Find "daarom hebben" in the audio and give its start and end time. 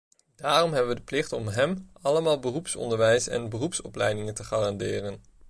0.35-0.89